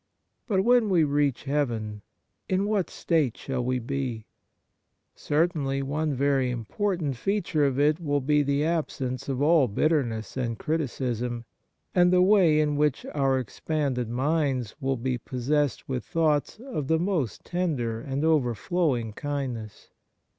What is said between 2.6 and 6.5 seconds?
what state shall we be? Certainly one very